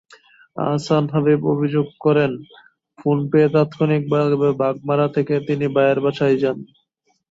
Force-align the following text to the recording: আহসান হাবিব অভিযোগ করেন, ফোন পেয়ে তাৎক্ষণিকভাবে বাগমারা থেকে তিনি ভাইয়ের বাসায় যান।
আহসান 0.57 1.03
হাবিব 1.13 1.41
অভিযোগ 1.53 1.87
করেন, 2.05 2.31
ফোন 2.99 3.17
পেয়ে 3.31 3.49
তাৎক্ষণিকভাবে 3.55 4.49
বাগমারা 4.61 5.07
থেকে 5.15 5.33
তিনি 5.47 5.65
ভাইয়ের 5.75 5.99
বাসায় 6.05 6.37
যান। 6.41 6.57